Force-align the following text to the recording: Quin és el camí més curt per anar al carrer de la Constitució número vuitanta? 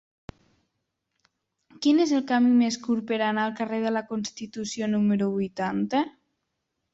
Quin 1.85 2.01
és 2.05 2.13
el 2.19 2.23
camí 2.31 2.53
més 2.61 2.79
curt 2.87 3.05
per 3.11 3.19
anar 3.27 3.43
al 3.43 3.53
carrer 3.61 3.83
de 3.85 3.93
la 3.99 4.03
Constitució 4.13 4.89
número 4.95 5.29
vuitanta? 5.37 6.03